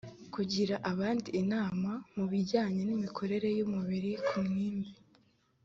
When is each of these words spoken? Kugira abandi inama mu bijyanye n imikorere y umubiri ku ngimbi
Kugira 0.33 0.75
abandi 0.91 1.29
inama 1.41 1.91
mu 2.15 2.25
bijyanye 2.31 2.81
n 2.85 2.89
imikorere 2.97 3.47
y 3.57 3.63
umubiri 3.65 4.11
ku 4.27 4.37
ngimbi 4.49 4.91